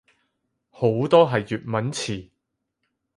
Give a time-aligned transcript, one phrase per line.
[0.71, 2.29] 好多係粵文詞